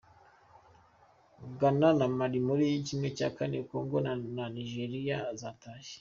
Gana 1.59 1.87
na 1.99 2.07
Mali 2.17 2.37
muri 2.47 2.67
kimwe 2.87 3.07
cyakane 3.17 3.57
kongo 3.69 3.97
na 4.35 4.43
Nijeriya 4.53 5.17
zatashye 5.39 5.97